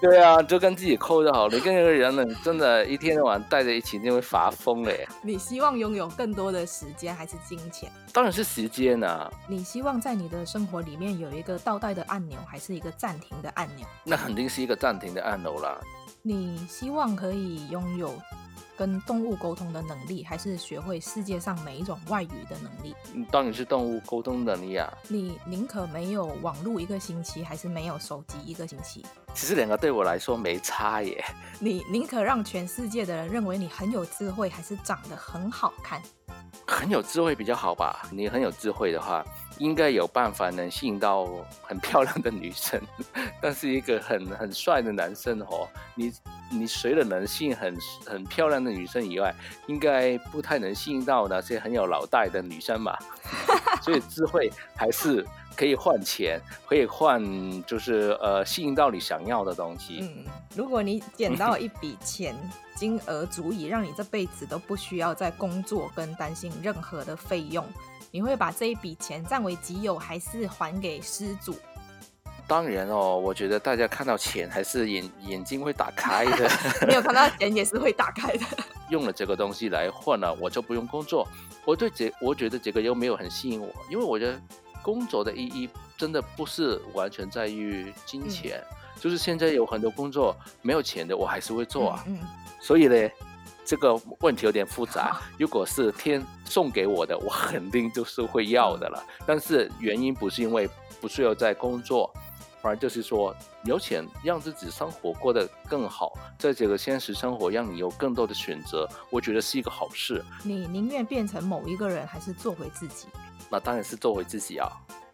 [0.05, 1.55] 对啊，就跟自己扣就好了。
[1.55, 5.07] 你跟一个人呢，真的，一天到晚待在一起，你会发疯嘞。
[5.21, 7.91] 你希望拥有更多的时间还是金钱？
[8.13, 9.31] 当然是时间啊。
[9.47, 13.85] 你希望在你的生活里面有一个倒带的按钮，还是一个暂停的按钮？
[14.03, 15.77] 那肯定是一个暂停的按钮啦。
[16.21, 18.13] 你希望可以拥有？
[18.77, 22.95] 跟动物沟通的能力，还是学会世界上每一种外语的能力？
[23.31, 24.91] 当然是动物沟通能力啊！
[25.07, 29.05] 你宁可没有网络一个星期，还是没有手机一个星期？
[29.33, 31.23] 其实两个对我来说没差耶。
[31.59, 36.01] 你宁可让全世界的人认为你很有智慧，还是长得很好看？
[36.67, 38.07] 很有智慧比较好吧？
[38.11, 39.23] 你很有智慧的话，
[39.57, 41.27] 应该有办法能吸引到
[41.61, 42.81] 很漂亮的女生。
[43.41, 46.13] 但是一个很很帅的男生哦，你。
[46.51, 47.75] 你除了能吸引很
[48.05, 49.33] 很漂亮的女生以外，
[49.65, 52.99] 应该不太能吸引到那些很有脑袋的女生吧？
[53.81, 55.25] 所以智慧还是
[55.55, 56.39] 可以换钱，
[56.69, 57.19] 可以换
[57.63, 60.01] 就是呃吸引到你想要的东西。
[60.01, 60.25] 嗯，
[60.55, 62.35] 如果你捡到一笔钱，
[62.75, 67.65] 金额足以让你这辈子都不需要再工作跟担心任何的费用，
[68.15, 71.53] 你会把这一笔钱占为己有，还是还给失主？
[72.47, 76.49] 当然哦，我觉得大家看到钱还是眼眼睛会打开的。
[76.87, 78.45] 没有看到钱也是会打开的。
[78.87, 81.27] 用了这个东西来换了，我就不用工作。
[81.65, 84.41] 我对这，我觉得这个又没有很吸引我，因为我觉得
[84.81, 88.63] 工作的意义真的不是完全在于金钱。
[88.69, 92.01] 嗯、就是现在有很多工作没有钱的，我还是会做啊。
[92.07, 92.17] 嗯。
[92.21, 92.27] 嗯，
[92.61, 93.09] 所以呢，
[93.65, 95.19] 这个问题有点复杂。
[95.37, 99.03] 如果是天送给我的，我肯定就是会要的了。
[99.25, 100.69] 但是原因不是因为
[101.01, 102.13] 不需要在工作。
[102.61, 103.31] 反而就是说，
[103.63, 110.25] 有钱让自己生活过得更好，在这个现实生活让你有更多的选择，我觉得是一个好事。
[110.43, 113.07] 你宁愿变成某一个人，还是做回自己？
[113.51, 114.67] 那当然是做回自己啊！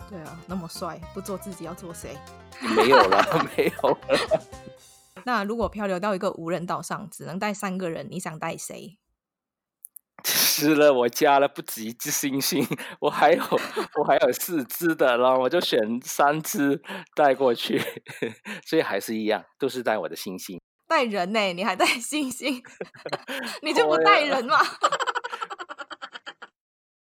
[0.10, 2.16] 对啊，那么帅，不做自己要做谁？
[2.74, 3.22] 没有了，
[3.58, 4.42] 没有了。
[5.26, 8.98] 那如果漂流到一个无人岛上，只能带三个人，你想带谁？
[10.24, 12.64] 吃了，我加了不止一只星星，
[13.00, 13.44] 我还有
[13.98, 16.80] 我还有四只的，然后我就选三只
[17.16, 17.82] 带过去，
[18.68, 20.60] 所以还是一样，都是带我的星星。
[20.88, 21.40] 带人呢？
[21.54, 22.62] 你还带星星？
[23.64, 24.58] 你就不带人吗？